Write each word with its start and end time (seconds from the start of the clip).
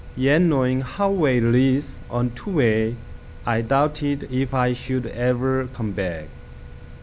Yet 0.17 0.41
knowing 0.41 0.81
how 0.81 1.11
way 1.11 1.39
leads 1.39 1.99
on 2.09 2.31
to 2.31 2.49
way,I 2.49 3.61
doubted 3.61 4.27
if 4.31 4.51
I 4.51 4.73
should 4.73 5.05
ever 5.05 5.67
come 5.67 5.91
back. 5.91 6.25